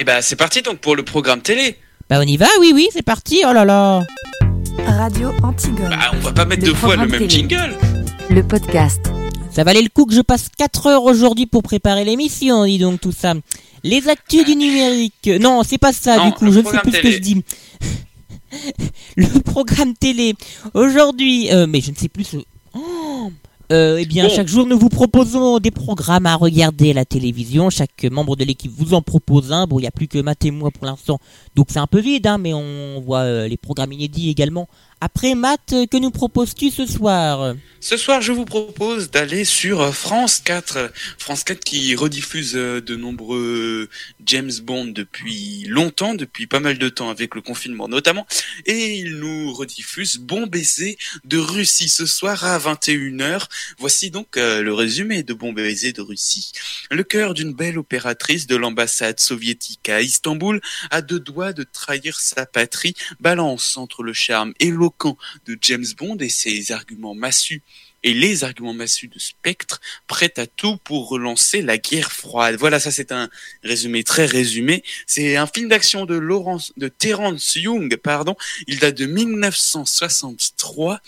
Et 0.00 0.04
bah 0.04 0.22
c'est 0.22 0.36
parti 0.36 0.62
donc 0.62 0.78
pour 0.78 0.94
le 0.94 1.02
programme 1.02 1.40
télé. 1.40 1.76
Bah 2.08 2.18
on 2.20 2.22
y 2.22 2.36
va, 2.36 2.46
oui, 2.60 2.70
oui, 2.72 2.88
c'est 2.92 3.02
parti, 3.02 3.42
oh 3.44 3.52
là 3.52 3.64
là 3.64 4.04
Radio 4.86 5.32
Antigone. 5.42 5.88
Bah 5.90 6.12
on 6.12 6.18
va 6.18 6.32
pas 6.32 6.44
mettre 6.44 6.62
Le 6.62 6.68
deux 6.68 6.74
fois 6.74 6.94
le 6.94 7.08
même 7.08 7.26
télé. 7.26 7.28
jingle. 7.28 7.76
Le 8.30 8.44
podcast. 8.44 9.00
Ça 9.50 9.64
valait 9.64 9.82
le 9.82 9.88
coup 9.88 10.06
que 10.06 10.14
je 10.14 10.20
passe 10.20 10.50
4 10.56 10.86
heures 10.86 11.02
aujourd'hui 11.02 11.46
pour 11.46 11.64
préparer 11.64 12.04
l'émission, 12.04 12.64
dis 12.64 12.78
donc 12.78 13.00
tout 13.00 13.10
ça. 13.10 13.34
Les 13.82 14.08
actus 14.08 14.44
du 14.44 14.54
numérique. 14.54 15.28
Non, 15.40 15.64
c'est 15.64 15.78
pas 15.78 15.92
ça 15.92 16.16
Non, 16.16 16.26
du 16.26 16.32
coup, 16.34 16.44
le 16.44 16.52
je 16.52 16.58
ne 16.60 16.64
sais 16.64 16.70
programme 16.70 16.82
plus 16.84 16.92
ce 16.92 17.02
que 17.02 17.10
je 17.10 17.18
dis. 17.18 17.44
le 19.16 19.40
programme 19.40 19.94
télé. 19.94 20.34
Aujourd'hui, 20.74 21.52
euh, 21.52 21.66
mais 21.68 21.80
je 21.80 21.90
ne 21.90 21.96
sais 21.96 22.08
plus 22.08 22.22
ce... 22.22 22.36
Euh, 23.70 23.98
eh 24.00 24.06
bien, 24.06 24.24
Bon. 24.26 24.30
chaque 24.34 24.48
jour, 24.48 24.66
nous 24.66 24.78
vous 24.78 24.88
proposons 24.88 25.58
des 25.58 25.70
programmes 25.70 26.24
à 26.24 26.34
regarder 26.36 26.90
à 26.92 26.94
la 26.94 27.04
télévision. 27.04 27.68
Chaque 27.68 28.04
membre 28.04 28.34
de 28.34 28.44
l'équipe 28.44 28.72
vous 28.74 28.94
en 28.94 29.02
propose 29.02 29.52
un. 29.52 29.66
Bon, 29.66 29.78
il 29.78 29.82
n'y 29.82 29.88
a 29.88 29.90
plus 29.90 30.08
que 30.08 30.18
Matt 30.18 30.42
et 30.46 30.50
moi 30.50 30.70
pour 30.70 30.86
l'instant, 30.86 31.18
donc 31.54 31.66
c'est 31.68 31.78
un 31.78 31.86
peu 31.86 32.00
vide, 32.00 32.26
hein, 32.26 32.38
mais 32.38 32.54
on 32.54 33.00
voit 33.00 33.20
euh, 33.20 33.46
les 33.46 33.58
programmes 33.58 33.92
inédits 33.92 34.30
également. 34.30 34.68
Après, 35.00 35.36
Matt, 35.36 35.74
que 35.90 35.96
nous 35.96 36.10
proposes-tu 36.10 36.70
ce 36.70 36.84
soir? 36.84 37.54
Ce 37.80 37.96
soir, 37.96 38.20
je 38.20 38.32
vous 38.32 38.44
propose 38.44 39.12
d'aller 39.12 39.44
sur 39.44 39.94
France 39.94 40.40
4. 40.40 40.90
France 41.16 41.44
4 41.44 41.60
qui 41.60 41.94
rediffuse 41.94 42.56
euh, 42.56 42.80
de 42.80 42.96
nombreux 42.96 43.88
James 44.26 44.50
Bond 44.64 44.86
depuis 44.86 45.64
longtemps, 45.68 46.14
depuis 46.14 46.48
pas 46.48 46.58
mal 46.58 46.78
de 46.78 46.88
temps 46.88 47.10
avec 47.10 47.36
le 47.36 47.40
confinement 47.40 47.86
notamment. 47.86 48.26
Et 48.66 48.96
il 48.98 49.18
nous 49.18 49.52
rediffuse 49.52 50.18
Bon 50.18 50.48
baiser 50.48 50.98
de 51.24 51.38
Russie 51.38 51.88
ce 51.88 52.04
soir 52.04 52.44
à 52.44 52.58
21h. 52.58 53.46
Voici 53.78 54.10
donc 54.10 54.36
euh, 54.36 54.60
le 54.60 54.74
résumé 54.74 55.22
de 55.22 55.32
Bon 55.32 55.52
baiser 55.52 55.92
de 55.92 56.02
Russie. 56.02 56.50
Le 56.90 57.04
cœur 57.04 57.34
d'une 57.34 57.54
belle 57.54 57.78
opératrice 57.78 58.48
de 58.48 58.56
l'ambassade 58.56 59.20
soviétique 59.20 59.88
à 59.88 60.00
Istanbul 60.00 60.60
a 60.90 61.00
deux 61.00 61.20
doigts 61.20 61.52
de 61.52 61.62
trahir 61.62 62.18
sa 62.18 62.44
patrie, 62.44 62.94
balance 63.20 63.76
entre 63.76 64.02
le 64.02 64.12
charme 64.12 64.52
de 65.46 65.58
James 65.60 65.86
Bond 65.96 66.16
et 66.18 66.28
ses 66.28 66.72
arguments 66.72 67.14
massus 67.14 67.62
et 68.04 68.14
les 68.14 68.44
arguments 68.44 68.74
massus 68.74 69.08
de 69.08 69.18
Spectre, 69.18 69.80
prêt 70.06 70.32
à 70.36 70.46
tout 70.46 70.76
pour 70.78 71.08
relancer 71.08 71.62
la 71.62 71.78
guerre 71.78 72.12
froide. 72.12 72.56
Voilà, 72.56 72.78
ça 72.78 72.90
c'est 72.90 73.12
un 73.12 73.28
résumé 73.64 74.04
très 74.04 74.26
résumé. 74.26 74.84
C'est 75.06 75.36
un 75.36 75.46
film 75.46 75.68
d'action 75.68 76.06
de 76.06 76.14
Laurence, 76.14 76.72
de 76.76 76.88
Terence 76.88 77.56
Young, 77.56 77.96
pardon. 77.96 78.36
Il 78.66 78.78
date 78.78 78.96
de 78.96 79.06
1963. 79.06 81.00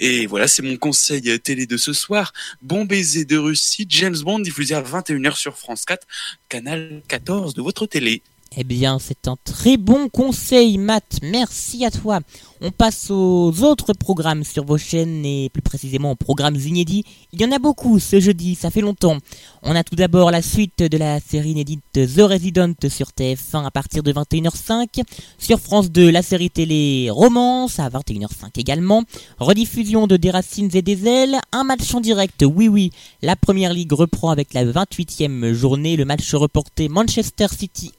Et 0.00 0.26
voilà, 0.26 0.48
c'est 0.48 0.62
mon 0.62 0.76
conseil 0.76 1.38
télé 1.40 1.66
de 1.66 1.76
ce 1.76 1.92
soir. 1.92 2.32
Bon 2.62 2.84
baiser 2.84 3.24
de 3.24 3.36
Russie, 3.36 3.86
James 3.88 4.18
Bond 4.18 4.38
diffusé 4.38 4.74
à 4.74 4.82
21h 4.82 5.36
sur 5.36 5.58
France 5.58 5.84
4, 5.84 6.06
canal 6.48 7.02
14 7.08 7.54
de 7.54 7.62
votre 7.62 7.86
télé. 7.86 8.22
Eh 8.56 8.64
bien, 8.64 8.98
c'est 8.98 9.28
un 9.28 9.36
très 9.44 9.76
bon 9.76 10.08
conseil, 10.08 10.78
Matt. 10.78 11.18
Merci 11.22 11.84
à 11.84 11.90
toi. 11.90 12.20
On 12.60 12.70
passe 12.72 13.08
aux 13.10 13.62
autres 13.62 13.92
programmes 13.92 14.42
sur 14.42 14.64
vos 14.64 14.78
chaînes 14.78 15.24
et 15.24 15.48
plus 15.50 15.62
précisément 15.62 16.12
aux 16.12 16.16
programmes 16.16 16.56
inédits. 16.56 17.04
Il 17.32 17.40
y 17.40 17.44
en 17.44 17.52
a 17.52 17.58
beaucoup 17.60 18.00
ce 18.00 18.18
jeudi, 18.18 18.56
ça 18.56 18.70
fait 18.70 18.80
longtemps. 18.80 19.18
On 19.62 19.76
a 19.76 19.84
tout 19.84 19.94
d'abord 19.94 20.30
la 20.32 20.42
suite 20.42 20.82
de 20.82 20.96
la 20.96 21.20
série 21.20 21.50
inédite 21.50 21.84
The 21.92 22.20
Resident 22.22 22.74
sur 22.88 23.08
TF1 23.10 23.64
à 23.64 23.70
partir 23.70 24.02
de 24.02 24.12
21h05. 24.12 25.02
Sur 25.38 25.60
France 25.60 25.92
2, 25.92 26.10
la 26.10 26.22
série 26.22 26.50
télé 26.50 27.10
Romance 27.10 27.78
à 27.78 27.88
21h05 27.90 28.58
également. 28.58 29.04
Rediffusion 29.38 30.06
de 30.06 30.16
Des 30.16 30.30
Racines 30.30 30.70
et 30.74 30.82
des 30.82 31.06
Ailes. 31.06 31.38
Un 31.52 31.64
match 31.64 31.94
en 31.94 32.00
direct, 32.00 32.44
oui 32.44 32.66
oui. 32.66 32.90
La 33.22 33.36
première 33.36 33.72
ligue 33.72 33.92
reprend 33.92 34.30
avec 34.30 34.52
la 34.54 34.64
28e 34.64 35.52
journée 35.52 35.96
le 35.96 36.06
match 36.06 36.34
reporté 36.34 36.88
Manchester 36.88 37.46
City 37.56 37.92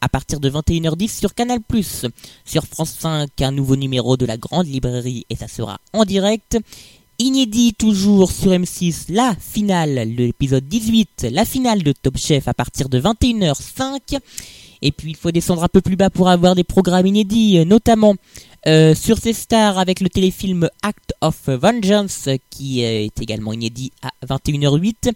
À 0.00 0.08
partir 0.08 0.40
de 0.40 0.50
21h10 0.50 1.18
sur 1.20 1.34
Canal+. 1.34 1.60
Sur 2.44 2.66
France 2.66 2.96
5, 2.98 3.40
un 3.40 3.52
nouveau 3.52 3.76
numéro 3.76 4.16
de 4.16 4.26
la 4.26 4.36
grande 4.36 4.66
librairie 4.66 5.26
et 5.30 5.36
ça 5.36 5.46
sera 5.46 5.78
en 5.92 6.04
direct. 6.04 6.58
Inédit 7.20 7.74
toujours 7.74 8.30
sur 8.30 8.52
M6, 8.52 9.12
la 9.12 9.34
finale, 9.34 10.08
l'épisode 10.08 10.66
18, 10.66 11.28
la 11.32 11.44
finale 11.44 11.82
de 11.82 11.92
Top 11.92 12.16
Chef 12.16 12.48
à 12.48 12.54
partir 12.54 12.88
de 12.88 13.00
21h05. 13.00 14.18
Et 14.82 14.92
puis 14.92 15.10
il 15.10 15.16
faut 15.16 15.30
descendre 15.30 15.64
un 15.64 15.68
peu 15.68 15.80
plus 15.80 15.96
bas 15.96 16.10
pour 16.10 16.28
avoir 16.28 16.54
des 16.54 16.64
programmes 16.64 17.06
inédits, 17.06 17.58
euh, 17.58 17.64
notamment 17.64 18.14
euh, 18.66 18.94
sur 18.94 19.18
ces 19.18 19.32
stars 19.32 19.78
avec 19.78 20.00
le 20.00 20.08
téléfilm 20.08 20.68
Act 20.82 21.14
of 21.20 21.48
Vengeance 21.48 22.28
qui 22.50 22.84
euh, 22.84 23.04
est 23.04 23.20
également 23.20 23.52
inédit 23.52 23.92
à 24.02 24.10
21h08. 24.26 25.12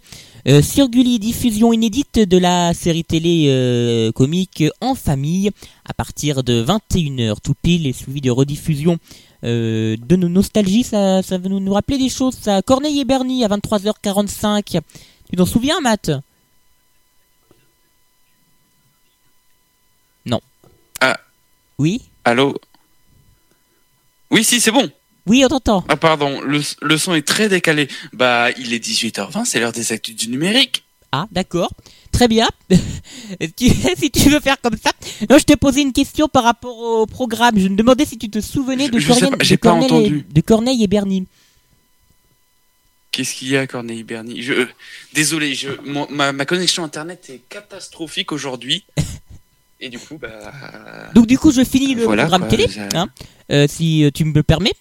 Euh, 0.47 0.61
sur 0.61 0.87
Gulli, 0.89 1.19
diffusion 1.19 1.73
inédite 1.73 2.19
de 2.19 2.37
la 2.37 2.73
série 2.73 3.03
télé 3.03 3.47
euh, 3.49 4.11
comique 4.11 4.63
En 4.81 4.95
famille 4.95 5.51
à 5.85 5.93
partir 5.93 6.43
de 6.43 6.63
21h 6.63 7.35
tout 7.43 7.55
pile 7.61 7.85
et 7.85 7.93
suivi 7.93 8.21
de 8.21 8.31
rediffusion 8.31 8.97
de 9.43 10.15
nos 10.15 10.29
nostalgies. 10.29 10.83
Ça, 10.83 11.21
ça 11.21 11.37
va 11.37 11.49
nous, 11.49 11.59
nous 11.59 11.73
rappeler 11.73 11.97
des 11.97 12.07
choses. 12.07 12.35
Ça. 12.39 12.61
Corneille 12.61 13.01
et 13.01 13.05
Bernie 13.05 13.43
à 13.43 13.49
23h45. 13.49 14.79
Tu 15.29 15.35
t'en 15.35 15.45
souviens, 15.45 15.81
Matt? 15.81 16.11
Non. 20.25 20.39
Ah. 21.01 21.19
Oui? 21.77 22.01
Allô? 22.23 22.55
Oui, 24.33 24.43
si, 24.43 24.59
c'est 24.59 24.71
bon. 24.71 24.91
Oui, 25.25 25.43
on 25.45 25.47
t'entend. 25.47 25.85
Ah 25.87 25.95
pardon, 25.95 26.41
le, 26.41 26.59
le 26.81 26.97
son 26.97 27.13
est 27.13 27.25
très 27.25 27.47
décalé. 27.47 27.87
Bah, 28.11 28.49
il 28.57 28.73
est 28.73 28.83
18h20, 28.85 29.45
c'est 29.45 29.59
l'heure 29.61 29.71
des 29.71 29.93
actus 29.93 30.15
du 30.15 30.27
numérique. 30.27 30.83
Ah, 31.13 31.27
d'accord. 31.31 31.71
Très 32.11 32.27
bien. 32.27 32.49
Si 33.39 34.11
tu 34.11 34.29
veux 34.29 34.39
faire 34.41 34.59
comme 34.61 34.75
ça. 34.83 34.91
Non, 35.29 35.37
je 35.37 35.43
te 35.45 35.53
posais 35.55 35.81
une 35.81 35.93
question 35.93 36.27
par 36.27 36.43
rapport 36.43 36.77
au 36.77 37.05
programme. 37.05 37.57
Je 37.57 37.67
me 37.69 37.75
demandais 37.77 38.05
si 38.05 38.17
tu 38.17 38.29
te 38.29 38.41
souvenais 38.41 38.89
de, 38.89 38.99
Je- 38.99 39.07
pas, 39.07 39.15
de 39.19 39.55
pas 39.55 39.69
et- 39.69 39.83
entendu. 39.85 40.25
de 40.29 40.41
Corneille 40.41 40.83
et 40.83 40.87
Bernie. 40.87 41.25
Qu'est-ce 43.11 43.35
qu'il 43.35 43.49
y 43.49 43.57
a, 43.57 43.67
Corneille 43.67 44.03
Bernie? 44.03 44.41
Je, 44.41 44.53
euh, 44.53 44.67
Désolé, 45.13 45.53
je, 45.53 45.69
mon- 45.85 46.07
ma, 46.09 46.31
ma 46.33 46.45
connexion 46.45 46.83
internet 46.83 47.27
est 47.29 47.41
catastrophique 47.47 48.31
aujourd'hui. 48.31 48.83
Et 49.83 49.89
du 49.89 49.99
coup, 49.99 50.17
bah. 50.17 50.29
Donc 51.13 51.27
du 51.27 51.37
coup, 51.37 51.51
je 51.51 51.61
finis 51.61 51.93
le 51.93 52.05
Voilà, 52.05 52.23
programme 52.23 52.47
quoi, 52.47 52.57
télé, 52.57 52.67
hein, 52.95 53.09
euh, 53.51 53.67
si 53.67 54.05
euh, 54.05 54.11
tu 54.13 54.23
me 54.23 54.33
le 54.33 54.41
permets. 54.41 54.71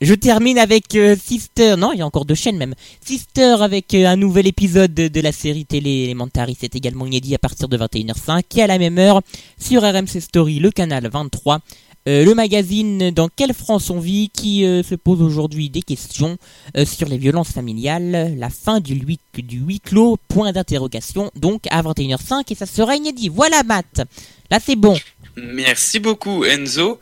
Je 0.00 0.14
termine 0.14 0.58
avec 0.58 0.96
euh, 0.96 1.14
Sister, 1.14 1.76
non, 1.76 1.92
il 1.92 2.00
y 2.00 2.02
a 2.02 2.06
encore 2.06 2.24
deux 2.24 2.34
chaînes 2.34 2.56
même. 2.56 2.74
Sister 3.04 3.56
avec 3.60 3.94
euh, 3.94 4.06
un 4.06 4.16
nouvel 4.16 4.48
épisode 4.48 4.92
de, 4.92 5.06
de 5.06 5.20
la 5.20 5.30
série 5.30 5.64
télé 5.64 6.04
Elementary, 6.06 6.56
c'est 6.58 6.74
également 6.74 7.06
inédit 7.06 7.36
à 7.36 7.38
partir 7.38 7.68
de 7.68 7.78
21h05 7.78 8.42
et 8.56 8.62
à 8.62 8.66
la 8.66 8.78
même 8.78 8.98
heure 8.98 9.20
sur 9.60 9.82
RMC 9.82 10.20
Story, 10.20 10.58
le 10.58 10.72
canal 10.72 11.08
23. 11.08 11.60
Euh, 12.08 12.24
le 12.24 12.34
magazine 12.34 13.10
Dans 13.10 13.28
quelle 13.28 13.52
France 13.54 13.90
on 13.90 14.00
vit 14.00 14.30
qui 14.30 14.64
euh, 14.64 14.82
se 14.82 14.94
pose 14.94 15.20
aujourd'hui 15.20 15.68
des 15.70 15.82
questions 15.82 16.36
euh, 16.76 16.84
sur 16.86 17.08
les 17.08 17.18
violences 17.18 17.52
familiales, 17.52 18.34
la 18.38 18.50
fin 18.50 18.80
du 18.80 18.94
huis, 18.94 19.20
du 19.36 19.58
huis 19.58 19.80
clos, 19.80 20.16
point 20.28 20.52
d'interrogation, 20.52 21.30
donc 21.36 21.62
à 21.70 21.82
21h05 21.82 22.44
et 22.50 22.54
ça 22.54 22.66
sera 22.66 22.96
inédit. 22.96 23.28
Voilà 23.28 23.62
Matt, 23.62 24.02
là 24.50 24.58
c'est 24.64 24.76
bon. 24.76 24.96
Merci 25.36 25.98
beaucoup, 26.00 26.44
Enzo. 26.44 26.98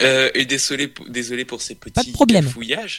Euh, 0.00 0.28
et 0.34 0.44
désolé, 0.44 0.88
pour- 0.88 1.08
désolé 1.08 1.44
pour 1.44 1.62
ces 1.62 1.76
petits 1.76 1.92
Pas 1.92 2.02
de 2.02 2.10
problème. 2.10 2.44
cafouillages. 2.44 2.98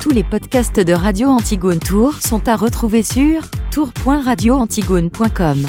Tous 0.00 0.08
les 0.10 0.24
podcasts 0.24 0.80
de 0.80 0.92
Radio 0.94 1.28
Antigone 1.28 1.80
Tour 1.80 2.14
sont 2.14 2.48
à 2.48 2.56
retrouver 2.56 3.02
sur 3.02 3.42
tour.radioantigone.com. 3.70 5.66